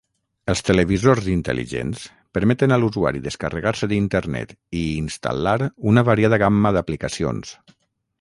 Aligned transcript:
Els 0.51 0.61
televisors 0.67 1.25
intel·ligents 1.33 2.05
permeten 2.37 2.73
a 2.73 2.79
l'usuari 2.83 3.21
descarregar-se 3.25 3.89
d'Internet 3.91 4.55
i 4.81 4.81
instal·lar 5.03 5.55
una 5.93 6.05
variada 6.09 6.41
gamma 6.45 6.73
d'aplicacions. 6.79 7.53